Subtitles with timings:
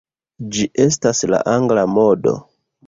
[0.55, 2.37] Ĝi estas la Angla modo.